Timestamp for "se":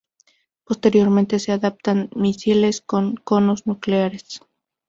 1.37-1.51